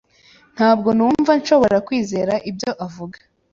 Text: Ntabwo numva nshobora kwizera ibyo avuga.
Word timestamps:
Ntabwo 0.55 0.89
numva 0.97 1.31
nshobora 1.39 1.77
kwizera 1.87 2.33
ibyo 2.49 2.71
avuga. 2.85 3.17